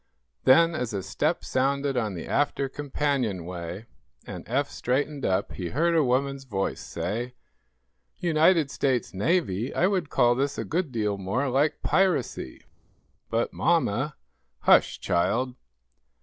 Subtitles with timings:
[0.45, 3.85] Then, as a step sounded on the after companionway,
[4.25, 7.35] and Eph straightened up, he heard a woman's voice say:
[8.17, 9.71] "United States Navy?
[9.75, 12.63] I would call this a good deal more like piracy!"
[13.29, 14.15] "But, mamma"
[14.61, 15.53] "Hush, child!"